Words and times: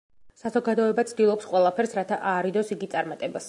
საზოგადოება 0.43 1.05
ცდილობს 1.11 1.49
ყველაფერს, 1.51 1.95
რათა 2.01 2.21
აარიდოს 2.33 2.77
იგი 2.77 2.91
წარმატებას. 2.95 3.39